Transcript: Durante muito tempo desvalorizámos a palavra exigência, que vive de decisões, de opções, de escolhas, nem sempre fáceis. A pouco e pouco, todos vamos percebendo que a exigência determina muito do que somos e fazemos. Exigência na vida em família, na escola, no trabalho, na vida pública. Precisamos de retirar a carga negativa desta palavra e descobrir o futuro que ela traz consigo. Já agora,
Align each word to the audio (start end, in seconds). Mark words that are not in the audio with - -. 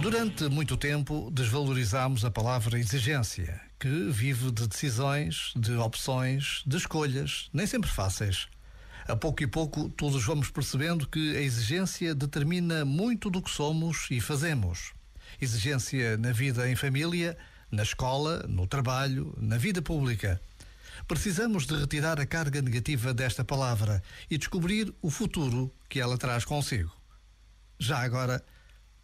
Durante 0.00 0.48
muito 0.48 0.76
tempo 0.76 1.28
desvalorizámos 1.32 2.24
a 2.24 2.30
palavra 2.30 2.78
exigência, 2.78 3.60
que 3.80 3.88
vive 4.10 4.52
de 4.52 4.68
decisões, 4.68 5.52
de 5.56 5.74
opções, 5.74 6.62
de 6.64 6.76
escolhas, 6.76 7.50
nem 7.52 7.66
sempre 7.66 7.90
fáceis. 7.90 8.46
A 9.08 9.16
pouco 9.16 9.42
e 9.42 9.46
pouco, 9.46 9.88
todos 9.88 10.24
vamos 10.24 10.50
percebendo 10.50 11.08
que 11.08 11.36
a 11.36 11.40
exigência 11.40 12.14
determina 12.14 12.84
muito 12.84 13.28
do 13.28 13.42
que 13.42 13.50
somos 13.50 14.06
e 14.08 14.20
fazemos. 14.20 14.92
Exigência 15.40 16.16
na 16.16 16.30
vida 16.30 16.70
em 16.70 16.76
família, 16.76 17.36
na 17.70 17.82
escola, 17.82 18.46
no 18.48 18.68
trabalho, 18.68 19.34
na 19.36 19.58
vida 19.58 19.82
pública. 19.82 20.40
Precisamos 21.08 21.66
de 21.66 21.74
retirar 21.74 22.20
a 22.20 22.26
carga 22.26 22.62
negativa 22.62 23.12
desta 23.12 23.44
palavra 23.44 24.00
e 24.30 24.38
descobrir 24.38 24.94
o 25.02 25.10
futuro 25.10 25.74
que 25.88 26.00
ela 26.00 26.16
traz 26.16 26.44
consigo. 26.44 26.92
Já 27.78 27.98
agora, 27.98 28.44